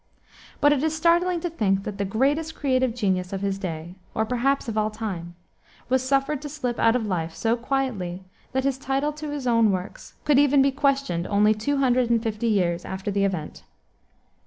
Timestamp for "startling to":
0.97-1.49